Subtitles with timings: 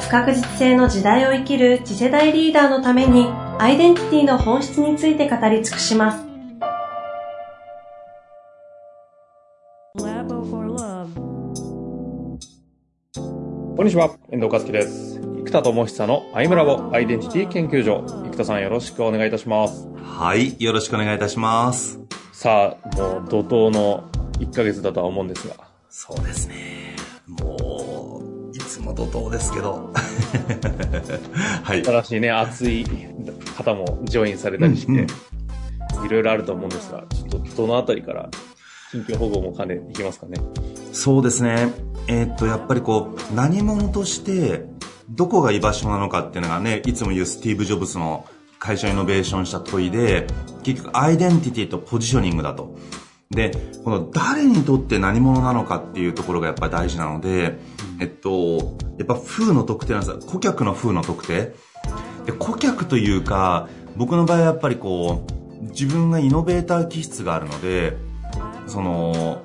[0.00, 3.26] 不確実性の時代を生きる次世代リーダーのために
[3.58, 6.24] アイデンティティの本質について語り尽くします。
[13.76, 15.20] こんにちは、遠藤和樹です。
[15.44, 18.04] 生田智久のアイムラボアイデンティティ研究所。
[18.30, 19.88] 生田さんよろしくお願いいたします。
[20.02, 22.00] はい、よろしくお願いいたします。
[22.32, 24.08] さあ、もう怒涛の
[24.38, 25.54] 1ヶ月だとは思うんですが。
[25.88, 26.77] そうですね。
[28.98, 29.92] 怒涛ですけど。
[31.62, 31.84] はい。
[31.84, 32.84] 新しいね、熱い
[33.56, 35.06] 方もジョインされたりして、
[36.04, 38.28] いろいろあると思うんですが、ちょっとどのあたりから
[38.90, 40.40] 近況保護も兼ねいきますかね。
[40.92, 41.72] そうですね。
[42.08, 44.64] えー、っと、やっぱりこう、何者として、
[45.10, 48.26] どこが居場所なのかっていうのがね、いつも言うスティーブ・ジョブズの
[48.58, 50.26] 会社イノベーションした問いで、
[50.62, 52.76] 結局アイデンティティとポジショニングだと。
[53.30, 53.52] で、
[53.84, 57.58] この誰にとって何者なのかっていうところがやっぱり大事なので、
[58.00, 60.18] えっと、やっぱ風の特定なんですよ。
[60.18, 61.54] 顧客の風の特定。
[62.24, 67.96] で、顧客というか、僕の場合はやっぱりこう、自分がイノベーター気質があるので、
[68.66, 69.42] その、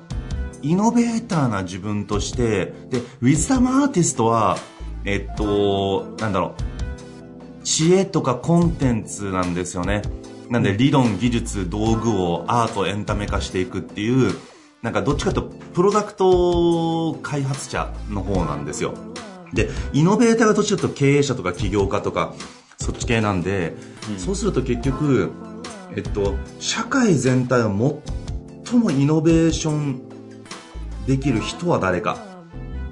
[0.62, 4.56] イノベーターな自分として、で、ウィズダムアーティストは、
[5.04, 6.54] えっと、なんだろ
[7.60, 10.02] う、知恵とかコンテンツなんですよね。
[10.50, 14.34] なんで理論、技術、道具をアート、エンタメ化していくっていう、
[14.82, 18.94] なんかどっちかというとプロダクト開発者の方なんですよ。
[19.52, 22.34] で、イノベーターがどっちかというと経営者とか起業家とか、
[22.78, 23.74] そっち系なんで、
[24.10, 25.30] うん、そうすると結局、
[25.96, 28.02] えっと、社会全体を
[28.64, 30.02] 最もイノベーション
[31.06, 32.18] できる人は誰か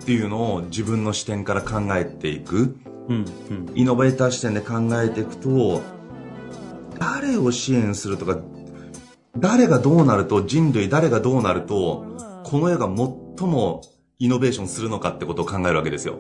[0.01, 2.77] っていうのを自分の視点から考えていく。
[3.09, 3.25] うん。
[3.51, 5.83] うん、イノベーター視点で考えていくと
[7.03, 8.39] 誰を支援するとか
[9.37, 12.05] 誰がどうなると人類誰がどうなると
[12.45, 13.83] この世が最も
[14.19, 16.17] イノベーションするのかってことを考えるわけですよ。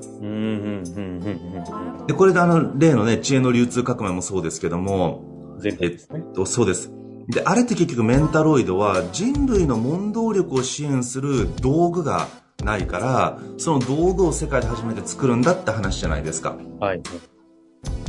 [2.08, 5.22] でこれであの例のね知恵の流通革命もそうですけども、
[5.62, 5.98] ね、えっ
[6.34, 6.90] とそうです。
[7.28, 12.26] であれって結局メンタロイドは人類の問答力を支援する道具が
[12.64, 16.56] ないから、その道具を世界で初めて作るんだって話じゃないですか。
[16.80, 17.02] はい。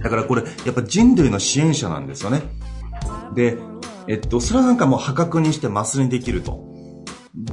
[0.04, 2.44] だからこれ、やっぱ人類の支援者なんですよね。
[3.34, 3.58] で、
[4.08, 6.64] えっと、それはなんかもう破格にしてマスにできると。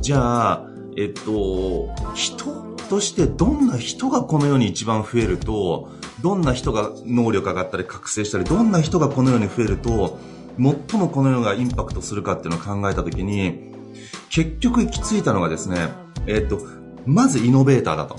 [0.00, 0.66] じゃあ、
[0.97, 5.91] えっと、人としてどんな人がこの世に一番増えると、
[6.22, 10.19] どんな人が能力上がったり覚醒したり、どんな人がこの世に増えると、
[10.59, 13.71] 最もこの世がインパクトするかっていうのを考えたときに、
[14.28, 15.89] 結局行き着いたのがですね、
[16.27, 16.60] えっと、
[17.06, 18.16] まずイノベーターだと。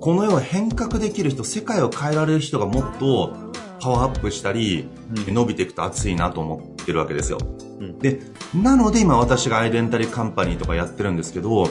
[0.00, 3.49] この世を変革できる人、世界を変えられる人がもっと
[3.80, 4.88] パワーアップしたり、
[5.26, 7.38] うん、伸びていくと熱いなと思ってるわけですよ。
[7.80, 8.20] うん、で、
[8.54, 11.68] なので今私がアイデンタリーカンパニーとかやってるんですけど、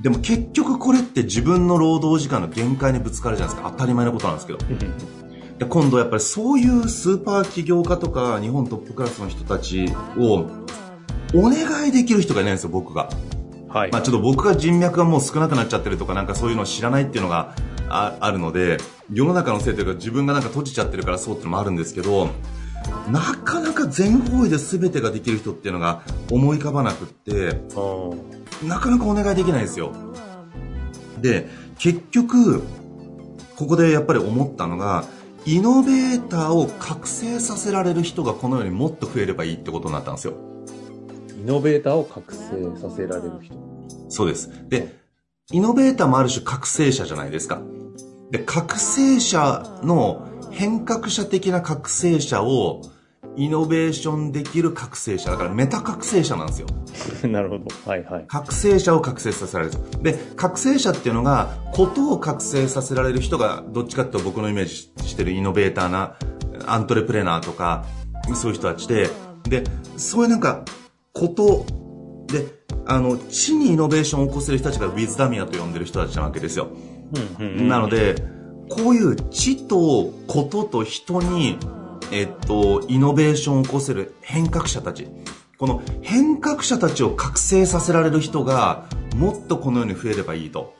[0.00, 3.70] でも結局これって自分の労働時間の限界にぶつかるじゃないですか。
[3.72, 4.58] 当たり前のことなんですけど。
[5.58, 10.46] で今度やっぱりそういうスーパー起業家とか日本トップクラスの人たちを
[11.34, 13.10] お願いできる人がいないんですよ、僕が。
[13.68, 17.54] はい、まあ、ちょっと僕が人脈がもう少なくなっちゃってるとかなんかそういうのを知らないっていうのが
[17.90, 18.78] ああるので
[19.12, 22.28] 世の中のせいというか自分がなんか閉じちゃってるからそうっていうのもあるんですけど
[23.10, 27.60] なかなか全方位で全てができる人っていうのが思い浮かばなくって
[28.66, 29.92] なかなかお願いできないんですよ
[31.20, 32.62] で結局
[33.56, 35.04] ここでやっぱり思ったのが
[35.46, 40.34] イノベーターを覚醒させられる人がこのようにもっと増えればいいってことになったんですよ
[41.38, 43.54] イノベーターを覚醒させられる人。
[44.08, 44.50] そうです。
[44.68, 44.98] で、
[45.50, 47.62] イノベーターもある種覚醒者じゃないですか。
[48.30, 52.82] で、覚醒者の変革者的な覚醒者を
[53.34, 56.66] イノベーションできる覚醒者だからメタ覚醒者なんですよ。
[57.30, 57.64] なるほど。
[57.90, 58.24] はいはい。
[58.28, 59.78] 覚醒者を覚醒させられる。
[60.02, 66.16] で、覚醒者っていうのが、ことを覚醒させられる人が、どっちかっていうと僕のイメージしてるイノベーターな、
[66.66, 67.86] アントレプレナーとか、
[68.34, 69.08] そういう人たちで、
[69.44, 69.64] で、
[69.96, 70.66] そういうなんか、
[71.14, 71.64] こと
[72.26, 72.57] で、
[72.88, 76.68] あの、地にイノベーションを起こせる人たちがウィズダミアと呼んでる人たちなわけですよ。
[77.42, 78.16] なので、
[78.70, 81.58] こういう地とことと人に、
[82.10, 85.06] えっと、イノベーションを起こせる変革者たち。
[85.58, 88.86] この変革者たちを覚醒させられる人が
[89.16, 90.74] もっとこのように増えればいいと。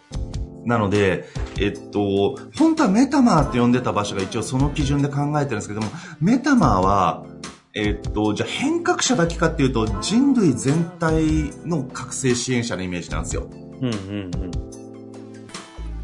[0.65, 1.25] なので、
[1.59, 5.89] えっと、本当はメタマーって呼んでた場所が一応その基準で考えてるんですけども、
[6.21, 7.27] メタマーは、
[7.75, 13.49] えっと、じゃあ変革者だけかっていうと、人類全体の覚醒支援者のイメージなんですよ。
[13.53, 14.51] うんうんうん。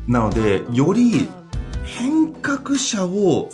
[0.06, 1.28] なので、より
[1.84, 3.50] 変革者を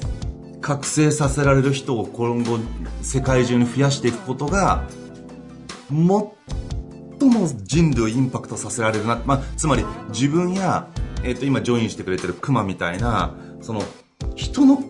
[0.61, 2.59] 覚醒させられる人を今後
[3.03, 4.85] 世界中に増やしていくことが、
[5.89, 6.33] 最も
[7.63, 9.21] 人類をインパクトさせられるな。
[9.25, 10.89] まあ、つまり自分や、
[11.23, 13.83] えっ、と、今ジョインしてくれてるクマみたいな、その、
[14.35, 14.83] 人の、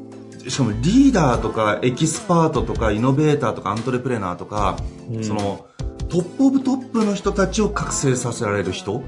[0.50, 4.78] しかもリーダーとかエキスパートとかイノベーターとかアントレプレナーとか、
[5.10, 5.66] うん、その、
[6.08, 9.02] top of top の人たちを覚醒させられる人。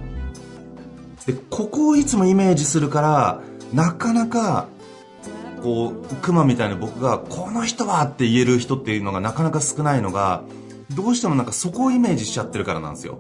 [1.26, 3.40] で、ここをいつもイメージするから、
[3.72, 4.68] なかなか
[5.62, 10.42] こうクマみたいな僕がこの人はって言える人っていうのがなかなか少ないのが
[10.94, 13.18] どうしてもなんかそこをイメージしちゃってるからなんですよ。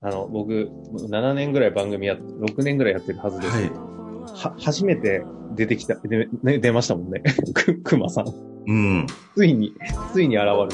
[0.00, 0.68] あの、僕、
[1.08, 3.54] 7年ぐらい番組や、6年ぐらいやってるはずです。
[3.54, 3.72] はい。
[4.34, 5.24] は、初めて
[5.54, 7.22] 出てきた、で、ね、出ましたもんね。
[7.54, 8.26] く、くまさん。
[8.66, 9.06] うん。
[9.36, 9.72] ついに、
[10.12, 10.70] ついに現れる。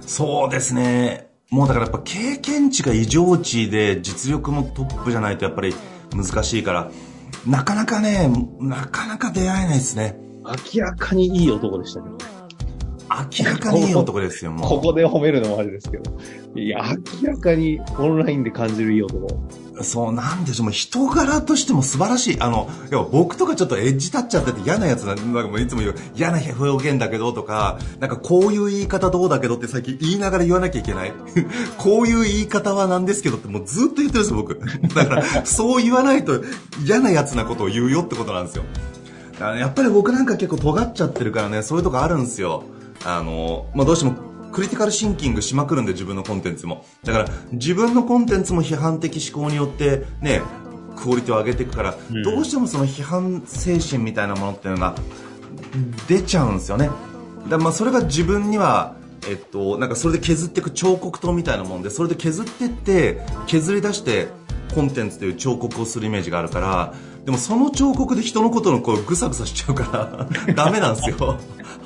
[0.00, 1.28] そうですね。
[1.50, 5.74] もうだからやっぱ経験値が異常値で実力もトップじゃないとやっぱり
[6.14, 6.90] 難しいから、
[7.46, 8.30] なかなかね、
[8.60, 10.18] なかなか出会えないですね。
[10.74, 12.24] 明らかにいい男でしたけどね。
[13.38, 14.68] 明らかにいい男ですよ、もう。
[14.68, 16.12] ここで褒めるのもあれですけど。
[16.56, 16.84] いや、
[17.22, 19.28] 明らかにオンラインで感じるいい男。
[19.82, 22.36] そう、なんでしょう、もう人柄としても素晴らしい。
[22.40, 31.12] あの、いや僕とかちょっとエッジ立っちゃってて嫌なやつな、んかもういつも言う、嫌な表現だけどとか、なんかこういう言い方どうだけどって最近言いながら言わなきゃいけない。
[31.78, 34.58] こういう言い方はなんですけどってもうずっと言ってるんですよ、僕。
[34.94, 36.42] だから、そう言わないと
[36.84, 38.64] 嫌なやつなことを言うよってことなんですよ。
[39.38, 42.64] やっぱり僕なんか結構尖っちゃってるからね、そういうとこあるんですよ。
[43.04, 44.16] あの、まあ、どうしても
[44.56, 46.86] クリティカルシンキングしまくるんで自分のコンテンツも。
[47.04, 50.40] だから自分のコンテンツも批判的思考によってね、
[50.96, 54.94] クオリティを上げていくから、うん、どうしてもその批判精神みたいなものっていうのが
[56.08, 56.88] 出ちゃうんですよね。
[57.50, 58.96] だまあそれが自分には
[59.28, 64.28] えっと、なんかそれで削っていく彫刻刀みたいなもんでそれで削っていって削り出して
[64.74, 66.94] コンテンツという彫刻をするイメージがあるから
[67.24, 71.38] でもその彫刻で人のことのこうぐさぐさしちゃうから ダメなんですよ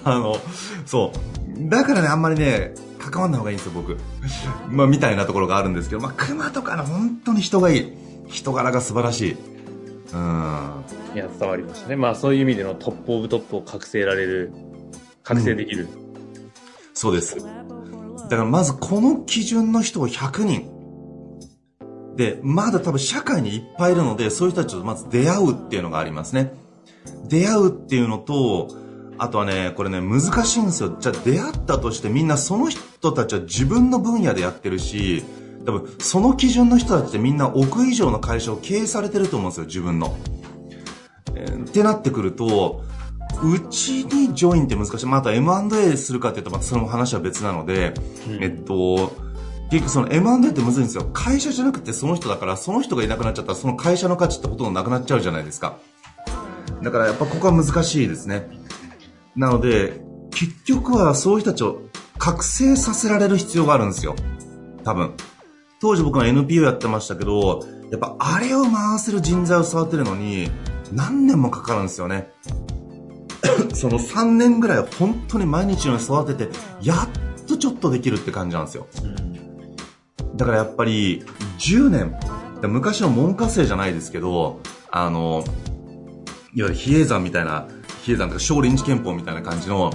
[0.05, 0.37] あの
[0.84, 3.96] そうだからね、あんまりね、関わんない方がいいんですよ、僕。
[4.70, 7.92] まあ、みたいなところがあるんですけど、まあ、熊とかの本当に人がいい。
[8.28, 9.36] 人柄が素晴らしい。
[10.12, 10.84] うん。
[11.14, 11.96] いや、伝わりましたね。
[11.96, 14.52] まあ、そういう意味でのトップオブトップを覚醒られる、
[15.22, 15.84] 覚醒できる。
[15.84, 15.88] うん、
[16.94, 17.36] そうです。
[17.36, 20.80] だからまずこの基準の人を100人。
[22.16, 26.52] で、まだ多分社会にいっぱいいるので、そういう人たちとまず出会うっていうのがありますね。
[27.28, 28.68] 出会うっていうのと、
[29.20, 30.96] あとはね、これね、難しいんですよ。
[30.99, 35.22] じゃあ出会ったとしてみんなその人たちは自分の分野でやってるし、
[35.67, 40.17] 多分その基準の人たちってみんな億以上の会社を経営されてると思うんですよ、自分の。
[41.34, 42.82] えー、ってなってくると、
[43.43, 45.06] うちにジョインって難しい。
[45.06, 47.93] まあ、あと M&A するかって言うとまたその話は別なので、
[48.26, 49.12] うん、えっと、
[49.70, 51.11] 結局その M&A ってむずいんですよ。
[51.12, 55.76] 会社じゃなくてその人だから、その人がいなくなっちゃったらその会社の価値ってほとんどなくなっちゃうじゃないですか。
[56.82, 58.59] だからやっぱここは難しいですね。
[59.36, 60.00] なので、
[60.30, 61.80] 結局はそういう人たちを
[62.18, 64.14] 覚醒させられる必要があるんですよ。
[64.84, 65.14] 多分。
[65.80, 70.50] 当時僕は NPO やってましたけど、やっぱあれを回せる人材を育てるのに
[70.92, 72.30] 何年もかかるんですよね。
[73.74, 77.08] その3年ぐらい本当に毎日のように育てて、やっ
[77.46, 78.87] とちょっとできるって感じなんですよ。
[80.37, 81.22] だからやっぱり
[81.58, 82.14] 10年、
[82.62, 84.60] 昔の門下生じゃないですけど、
[84.90, 85.44] あの、
[86.54, 87.68] いわゆる比叡山みたいな
[88.04, 89.92] 比叡山とか少林寺拳法みたいな感じの、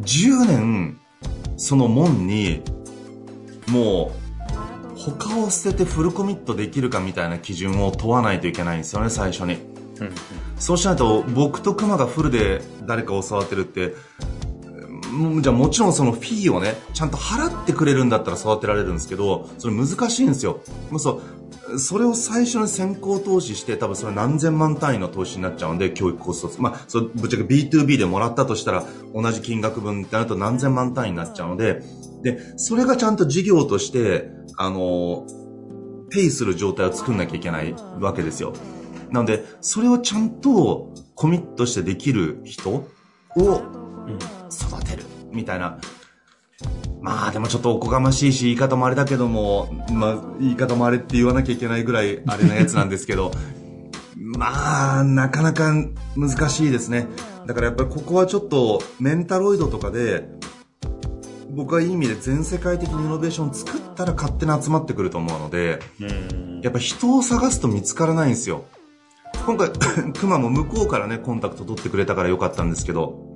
[0.00, 1.00] 10年、
[1.56, 2.62] その門に、
[3.68, 4.12] も
[4.96, 9.54] う、他を捨ててフルコミットできるかみたいな基準を問わないといけないんですよね、最初に。
[10.00, 10.12] うん、
[10.58, 13.94] そうしないと、僕と熊がフルで誰かを触ってるって、
[15.42, 20.60] じゃあもちろんそのフィーをね、ちゃんと払ってくれるんだったら育てられるんですけど、それ難しいんですよ。
[20.90, 21.40] もうそう
[21.78, 26.62] それを最初に先行投資して、多分それ何千万単位の投資になっちゃうんで、教育コスト。
[26.62, 31.82] まあ、そぶっちゃけ B2B でもらったとしたら、同じ金額分ってなると何千万単位になっちゃうので、
[32.22, 35.26] で、それがちゃんと事業として、あの、
[36.10, 38.52] ペイする状態を作んなきゃいけないわけですよ。
[39.10, 42.84] なので、それをちゃんとコミットしてできる人を
[44.50, 44.99] 育てる
[45.32, 45.78] みたいな
[47.00, 53.32] まあでもちょっとおこがましいし、言い方もあれだけども、まあ言い方もあれって言わなきゃいけないぐらいあれなやつなんですけど、
[54.16, 55.72] まあなかなか
[56.16, 57.06] 難しいですね。
[57.46, 60.28] だからやっぱりここはちょっとメンタロイドとかで、
[61.48, 65.80] 僕はいい意味で全世界的にイノベーションを作ったら勝手に集まってくると思うので、
[66.62, 68.64] やっぱ人を探すと見つからないんですよ。
[69.46, 69.70] 今回、
[70.12, 73.29] クマも向こうからね、コンタクト取ってくれたからよかったんですけど、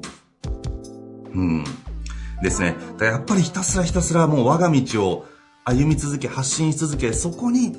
[1.35, 1.64] うん。
[2.43, 2.76] ですね。
[3.00, 5.26] やっぱりひたすらひたすらもう我が道を
[5.64, 7.75] 歩み続け、発信し続け、そこに、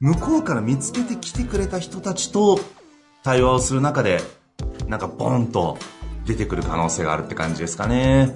[0.00, 2.58] 向こうから見つけてきてくれた人たちと
[3.22, 4.20] 対話をする中で、
[4.88, 5.78] なんかボンと
[6.26, 8.34] 出てくる可能性があるって感じですかね。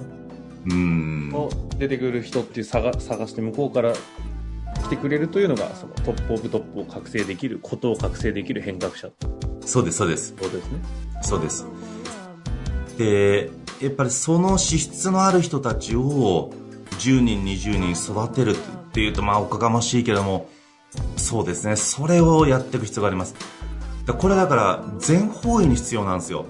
[0.69, 1.33] うん。
[1.77, 9.09] 出てくる人っていう探探して向こうから来てくれるというのが、そのトップオブトップを覚醒できる、ことを覚醒できる変革者。
[9.65, 10.33] そうです、そうです。
[10.39, 10.79] そうですね。
[11.21, 11.65] そうです。
[12.97, 13.49] で、
[13.81, 16.51] やっぱりその資質のある人たちを
[16.99, 18.55] 10人、20人育てるっ
[18.91, 20.49] ていうと、まあおかがましいけども、
[21.15, 23.35] そうですね、それをやっていく必要があります。
[24.17, 26.45] これだから全方位に必要なんですよ。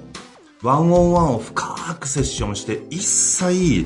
[0.63, 3.85] ワンオンワンを深くセッションして、一切、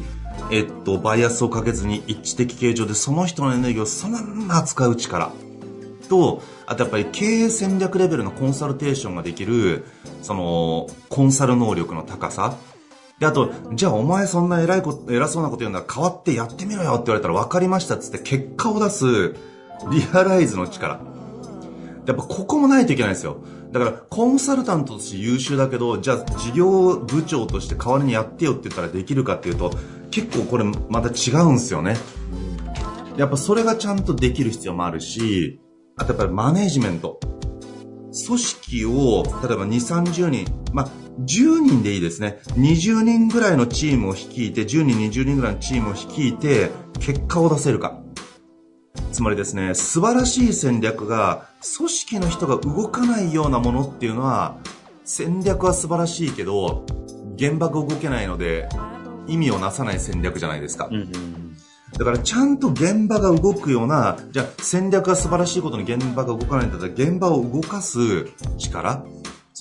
[0.52, 5.32] えっと、バイアスをかけずに一致的形状でその人のエネルギーをそのまま扱う力
[6.10, 9.86] と、あとやっぱり経営戦略レベルのコンサルテーションができる、
[10.22, 12.56] その、コンサル能力の高さ。
[13.22, 19.36] で、あと、じゃあお前そんな偉いこと、偉そうなこと言うんだら変わってやってみろよって言われたら分かりましたっつって結果を出す
[19.92, 21.00] リアライズの力。
[22.08, 23.38] やっぱここもないといけないですよ。
[23.72, 29.72] だからコンサルタントとして優秀だけど、じゃあ事業部長として代わりにやってよって言ったらできるかっていうと、
[30.10, 31.98] 結構これまた違うんですよね。
[33.18, 35.62] やっぱそれがちゃんとできる必要もあるし、
[35.96, 37.20] あとやっぱりマネジメント。
[38.26, 42.40] 組織を、例えば2、30人、まあ、10人でいいですね。
[42.56, 48.00] 20人ぐらいのチームを率いて、10人、20人ぐらいのチームを率いて、結果を出せるか。
[49.12, 54.58] つまりですね、素晴らしい戦略が、組織の人が動かないようなものっていうのは、
[55.04, 56.86] 戦略は素晴らしいけど、
[57.36, 58.70] 現場が動けないので、
[59.28, 60.88] 意味をなさない戦略じゃないですか。
[60.92, 61.42] うんうん
[61.98, 68.28] だからちゃんと現場が動くような、じゃあ戦略が素晴らしいことに現場が動かないんだったら現場を動かす
[68.58, 69.06] 力、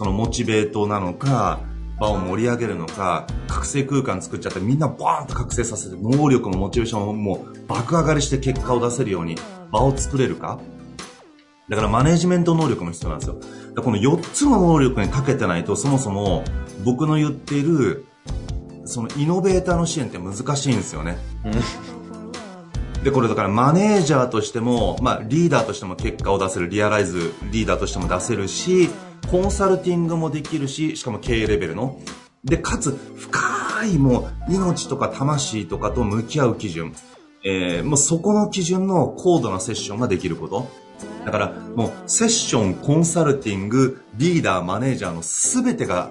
[0.01, 1.61] そのモチベートなのか、
[1.99, 9.37] 場を盛り上げるのか、覚醒空間作っちゃってみんなバーンと覚醒させて、能力もモチベーションももう爆上がりして結果を出せるように
[9.71, 10.59] 場を作れるか？
[11.69, 13.37] だからマネジメント能力も必要なんですよ。
[13.77, 16.45] この4つの能力に長けてないとそもそも
[16.83, 18.07] 僕の言っている
[18.87, 21.19] そのイノベーターの支援って難しいんですよね。
[23.05, 28.89] で、これだからマネージャーとしても、まあリーダーとしても結果を出せる、リアライズリーダーとしても出せるし、
[29.29, 32.01] コンサルティングもできるし、しかも経営レベルの。
[32.45, 36.95] で、かつ深いもう命とか魂とかと向き合う基準。
[37.45, 40.69] えー、もうそこの基準の高度なセッションができること。
[41.25, 46.11] だからもうセッション、コンサルティング、リーダー、マネージャーの全てが、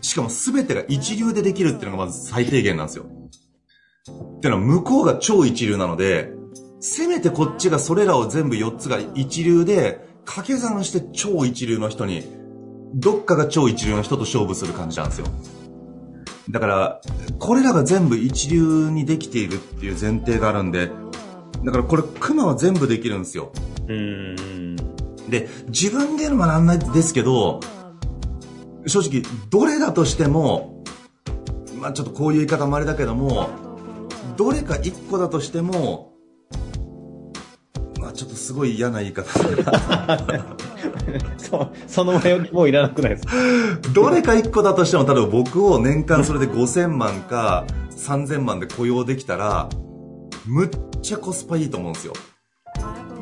[0.00, 3.04] しかも全てが一流でできるっていうのがまず最低限なんですよ。
[3.04, 6.32] っていうのは向こうが超一流なので、
[6.80, 12.39] せめてこっちがそれらを全部4つが一流で、掛け算して超一流の人に、
[12.94, 15.26] どっかが超一流の人と勝負する感じなんですよ。
[16.50, 17.00] だから、
[17.38, 20.90] これらが全部一流にできているっていう前提があるんで、
[21.64, 23.52] だからこれ、熊は全部できるんですよ。
[23.88, 24.76] うん
[25.28, 27.60] で、自分で言うのもなんないですけど、
[28.86, 30.82] 正直、どれだとしても、
[31.80, 33.50] まあちょっとこういう言い方もあれだけども、
[34.36, 36.12] どれか一個だとしても、
[38.00, 39.30] まあちょっとすごい嫌な言い方
[41.38, 43.34] そその前置きもういらなくないですか？
[43.92, 47.64] どれか一個だとしても、例えば僕を年間それで5000万か
[47.96, 49.68] 3000万で雇用できたら、
[50.46, 50.70] むっ
[51.02, 52.12] ちゃコスパいいと思うんですよ。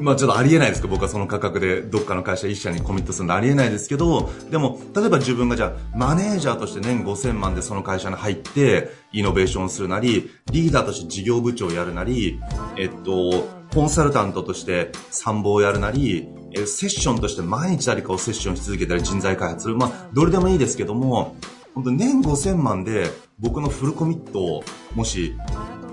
[0.01, 12.39] まあちょっとありえないですけど、僕はその価格でどっかの会社一社にコミットするのありえないですけど、でも、例えば自分がじゃあ、マネージャーとして年5000万でその会社に入って、イノベーションするなり、リーダーとして事業部長をやるなり、
[12.77, 19.77] えっと、コンサルタントとして参謀をやるなり、えセッションとして毎日誰かをセッションし続けたり人材開発する。
[19.77, 21.37] まあ、どれでもいいですけども、
[21.75, 24.65] 本当年5000万で僕のフルコミットを
[24.95, 25.37] もし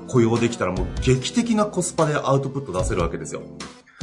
[0.08, 3.42] 雇用できたらもう劇的なコスパでアウトプット出せるわけですよ。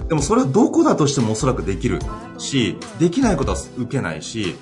[0.09, 2.01] でもそれはどこだとしてもおそらくできる
[2.39, 4.57] し、できないことは受けないし、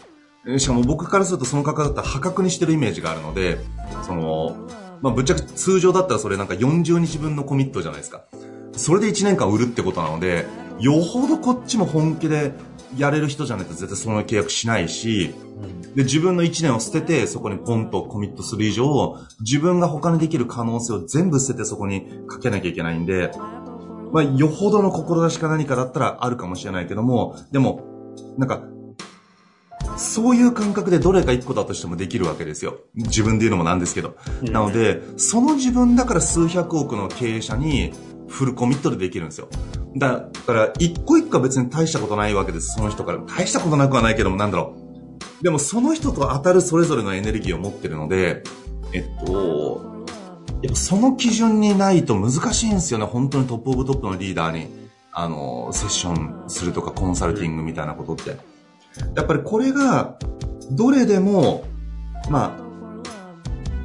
[0.59, 3.59] しかも僕からするとその価格だったら破格にしてるイメージがあるので、
[4.07, 4.57] その、
[5.03, 8.25] まあ、ぶっちゃけ通常だったらそれなんか40日分のコミットじゃないですか。
[8.73, 10.47] それで1年間売るってことなので、
[10.81, 12.53] よほどこっちも本気で
[12.97, 15.35] やれる人じゃないと絶対その契約しないし、
[15.95, 23.31] で、自分の1年を捨ててそこにポンとコミットする以上、自分が他にできる可能性を全部捨ててそこにかけなきゃいけないんで、
[24.13, 27.85] まあ、よほどの志か何かだったらあるかもしれないけども、でも、
[28.39, 28.63] なんか、
[29.97, 32.79] そういう感覚でどれか1個だとしてもできるわけですよ。
[32.95, 34.17] 自分で言うのもなんですけど。
[34.43, 37.93] なので、その自分だから数百億の経営者に
[38.29, 39.49] フルコミットでできるんですよ。
[39.97, 43.19] だから、一個一個は別に大したことないわけです、その人から。
[43.19, 44.77] 大したことなくはないけども、なんだろ
[45.41, 45.43] う。
[45.43, 48.43] でも、その人と当たるそれぞれのエネルギーを持ってるので、
[48.93, 50.07] えっと、
[50.63, 53.07] やっぱその基準にないと難しいんですよね。
[53.07, 54.69] 本当にトップオブトップのリーダーに、
[55.13, 58.37] あの、セッションするとかコンサルティングみたいなことって。
[59.17, 60.19] やっぱりこれが、
[60.71, 61.65] どれでも、
[62.29, 62.70] まあ、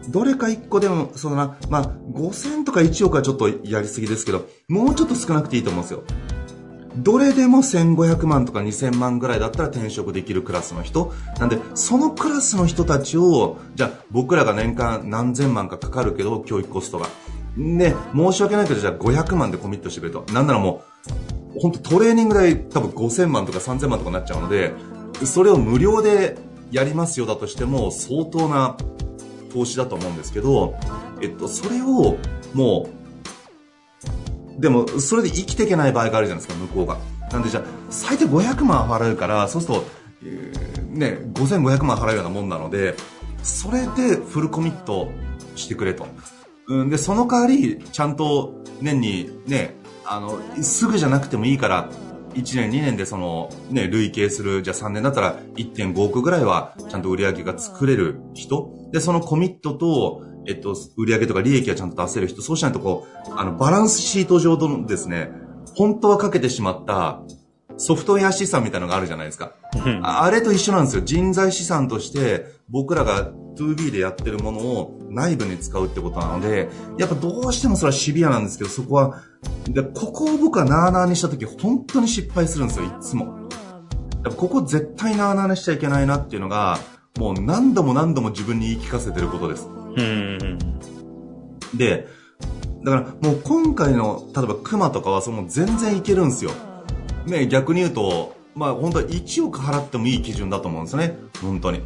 [0.10, 6.04] どれか1個でも、そのな、まあ、5000とか1億はちょっとやりすぎですけど、もうちょっと少なくていいと思うんですよ。
[6.98, 11.14] どれでも1500万とか2000万ぐらいだったら転職できるクラスの人。
[11.40, 17.08] なんで、そのクラスの人たちを、じゃあ僕らが年間何千万かかかるけど、教育コストが。
[17.58, 20.26] で、申し訳ないけど、じゃあ500万でコミットしてくれと。
[20.32, 20.84] なんならも
[21.56, 24.74] う、本当トレーニング代多分5000万とか3000万とかになっちゃうので、
[25.26, 26.38] それを無料で
[26.72, 28.78] やりますよだとしても、相当な
[29.56, 30.76] 投資だと思うんですけど、
[31.22, 32.18] えっと、それを
[32.54, 32.90] も
[34.58, 36.98] う、でも、それで生きていけない場合があるじゃないですか、向こうが。
[37.32, 39.86] なんでじゃあ、最低500万払うから、そうすると、
[40.24, 42.96] えー、ね、5500万払うようなもんなので、
[43.44, 45.10] それでフルコミット
[45.56, 46.06] してくれと。
[46.68, 51.90] うん、で、その代わり、ちゃんと年にね、あの、すぐじゃなくてもいいから、
[52.36, 65.32] 1年2年でそのね、累計する、じゃあ3年だったら1.5億ぐらいはちゃんと売り上げが作れる人で、そのコミットと、えっと、売り上げとか利益はちゃんと出せる人、そうしないとこう、あの、バランスシート上のですね、
[65.76, 67.22] 本当はかけてしまった
[67.78, 69.54] ソフトウェア資産みたいなのがあるじゃないですか。
[70.04, 71.04] あれと一緒なんですよ。
[71.04, 76.70] 人材資産として僕らが 2B でやってるものを内部に使うってことなので、
[77.00, 79.22] やっぱどうしてもそれはシビアなんですけど、そこは、
[79.70, 83.50] でここを僕はなーなーにした時本当に失敗するんですよ、いつも。
[84.38, 86.80] ここ絶対なーなーにしちゃいけないなっていうのが、
[87.18, 89.68] もう何度も何度も自分に言い聞かせてることです。
[91.74, 92.08] で、
[92.84, 96.52] だからもう今回の、例えばクマとかはその全然いけるんですよ。
[97.26, 101.18] ね、逆に言うと、まあ本当は1億払ってもいい基準だと思うんですね。
[101.42, 101.82] 本当に。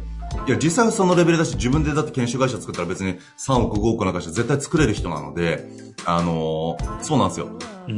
[0.46, 5.68] いや、実際はそのレベルだし、自分でだって研修会社作ったら別に3億、5億の会社絶対作れる人なので、
[6.04, 7.48] あのー、そうなんですよ。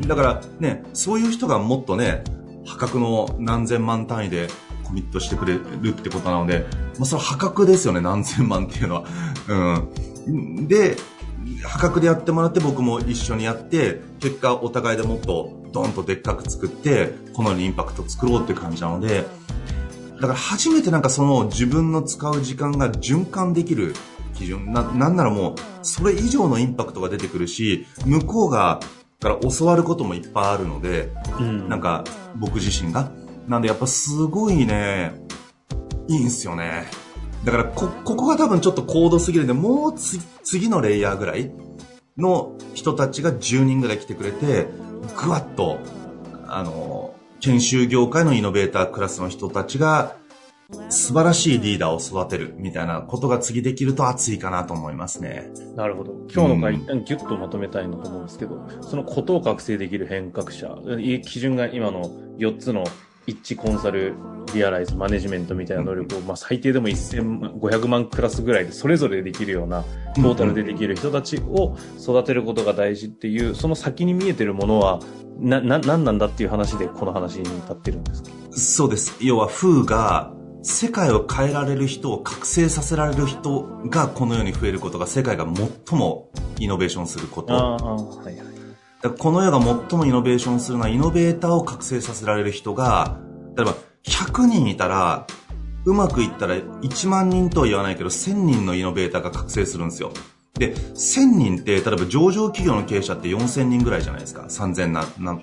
[0.07, 2.25] だからね、そういう人がもっとね、
[2.67, 4.49] 破格の何千万単位で
[4.85, 6.67] コミットしてくれるってことなので、
[6.99, 9.05] まあそれ破格ですよね、何千万っていうのは。
[9.49, 10.69] うん。
[10.69, 10.97] で、
[11.65, 19.27] 破格でやってもらって僕も一緒にやって、結果お互いでもっとドンとでっかく作って、このようにインパクト作ろうっていう感じなので、
[20.23, 23.93] だから初めてなんかその自分の使う時間が循環できる
[24.35, 28.79] 基準、な、なんならもう、それ以上のインパクトが出てくるし、向こうが、
[29.21, 32.05] から教わることもいっぱいあるので、うん、なんか
[32.37, 33.11] 僕自身が。
[33.49, 35.13] なんでやっぱすごいね、
[36.07, 36.87] いいんすよね。
[37.45, 39.95] だからこ、ここが多分ちょっと高度すぎるんで、もう
[40.45, 41.51] 次のレイヤーぐらい
[42.17, 44.69] の人たちが10人ぐらい来てくれて、
[45.17, 45.81] ぐわっと、
[46.47, 50.15] あの、研修業界のイノベータークラスの人たちが、
[50.91, 55.51] 素晴らしいリーダーを育てるみたいなことが次できると熱いかなと思いますね。
[55.75, 56.13] なるほど。
[56.33, 60.73] 今日の回、一旦ギュッとまとめたいなと思うんですけど、そのことを覚醒できる変革者、
[61.25, 62.05] 基準が今の
[62.39, 62.85] 4つの
[63.27, 64.15] 一致コンサル、
[64.55, 69.85] リアライズ、マネジメントみたいな能力を、まあ、最低でも1500万クラスぐらいでそれぞれできるような、
[70.17, 75.01] トータルでできる人たちを育てることが大事っていう、その先に見えてるものは、
[75.39, 78.31] な、な、なんなんだっていう話でこの話に立ってるんですか？
[78.51, 79.17] そうです。
[79.21, 80.33] 要は、フーが、
[80.65, 86.31] 世界を変えられる人を覚醒させられる人がこの世に増えることが世界が最も
[86.61, 87.53] イノベーションすること。
[87.53, 88.52] はいはい
[89.11, 93.19] この世が最もイノベーションするのはイノベーターを覚醒させられる人が、
[93.57, 95.27] 例えば100人いたら、
[95.85, 100.13] うまくいったら1万人とは言わないけど1000人のイノベーターが覚醒するんですよ。
[100.55, 104.43] で、1000人って、例えば上場企業の経営者って4000人ぐらいじゃないですか。
[104.43, 105.41] 3000な、な、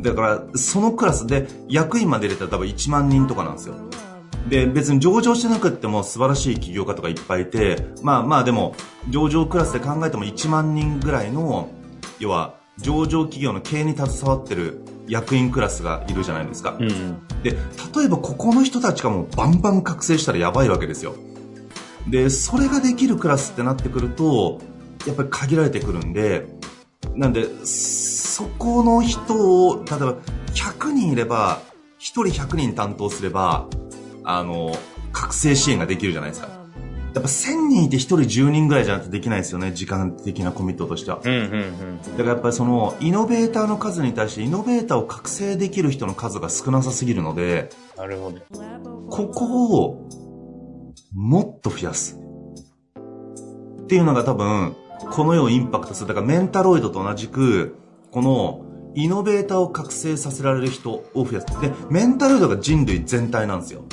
[0.00, 3.74] だから、そのクラスで役員まで入れたら多分1万人とかなんですよ。
[4.48, 8.74] で、別に上場してなくっても素晴らしい起業家とかいっぱいいて、まあまあでも、
[9.08, 11.68] 上場クラスで考えても1万人ぐらいの、
[12.18, 21.14] 要は、上場企業の経営に携わってる役員クラスがいるじゃないですか、うん、で例えばここの人たちがもうバンバン覚醒したらやばいわけですよ。
[22.08, 24.60] でそれができるクラスってなってくると
[25.06, 26.46] やっぱり限られてくるんで
[27.14, 30.14] なんでそこの人を例えば
[30.54, 31.60] 100人いれば
[31.98, 33.68] 1人100人担当すれば
[34.22, 34.76] あの
[35.12, 36.55] 覚醒支援ができるじゃないですか
[37.16, 41.20] やっぱ1000人いて1人10人ぐらいじゃなくてできないですよね、時間的なコミットとしては。
[41.24, 48.40] うんうんうん、だからやっぱりその、イノベーターの数に対してイノベーターを覚醒できる人の数が少なさすぎるので、なるほど。
[49.08, 50.08] ここを
[51.14, 52.20] もっと増やす。
[53.82, 54.76] っていうのが多分、
[55.10, 56.08] この世をインパクトする。
[56.08, 57.76] だからメンタロイドと同じく、
[58.10, 58.62] この、
[58.94, 61.46] イノベーターを覚醒させられる人を増やす。
[61.62, 63.84] で、メンタロイドが人類全体なんですよ。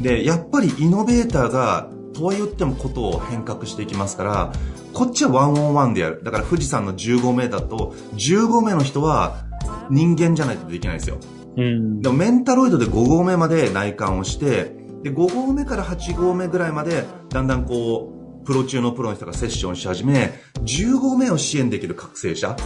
[0.00, 4.52] で、やっぱりイノベーターが、とは言ってもことを変革していきますから、
[4.92, 6.22] こっちはワンオンワンでやる。
[6.22, 9.44] だから富士山の15名だと、15名の人は
[9.90, 11.18] 人間じゃないとできないんですよ。
[11.56, 22.56] うんでもメンタロイドで5合目まで内観をして、で、5合目から8合目ぐらいまで、だんだんこう、プロ中のプロの人がセッションし始め、10合目を支援できる覚醒者。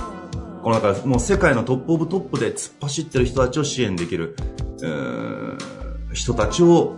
[0.63, 4.37] このだからもう世界の top of top で突っ走ってる人たちを支援できる、
[4.81, 5.59] うーん
[6.13, 6.95] 人たちを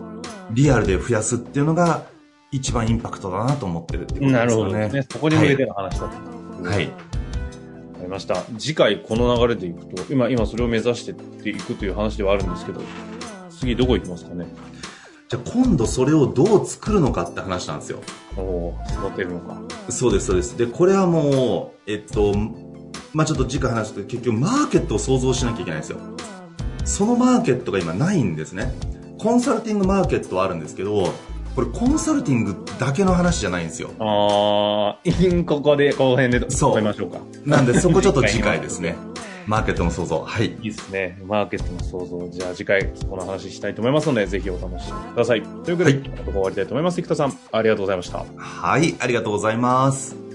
[0.52, 2.06] リアルで増やすっていうのが、
[2.50, 4.72] 一番インパクトだなと思ってるってことなるですよね。
[4.72, 5.06] ほどね。
[5.10, 6.62] そこに向けての話だと。
[6.62, 6.86] はい。
[6.86, 6.96] わか
[8.02, 8.42] りました。
[8.58, 12.80] 次回この流れでいくと、今、今それを目指してっていくという話ではあるんですけど、
[13.50, 14.46] 次どこ行きますかね？
[15.28, 18.00] じゃあ今度それをどう作るのかって話なんですよ。
[18.36, 19.60] おおー育てるのか。
[19.90, 20.56] そうです、そうです。
[20.56, 22.32] で、これはもう、えっと、
[23.12, 25.98] まあちょっと次回話すと結局マーケットを想像しなきゃいけないんですよ。
[26.86, 28.72] そのマーケットが今ないんですね。
[29.18, 31.12] コンサルティングマーケットはあるんですけど、
[31.54, 33.90] これコンサルティングだけの話じゃないんですよ。
[33.98, 37.18] あー、ここで、この辺でそう止めましょうか。
[37.44, 38.96] なんでそこちょっと次回ですね。
[39.46, 40.20] マーケットの想像。
[40.20, 40.46] はい。
[40.46, 41.18] いいですね。
[41.26, 42.28] マーケットの想像。
[42.28, 45.42] じゃあ次回この話したいと思いますので、ぜひお楽しみください。
[45.42, 47.00] ということで、はいここ終わりたいと思います。
[47.00, 48.24] 生田さん、ありがとうございました。
[48.36, 50.27] はい、ありがとうございます。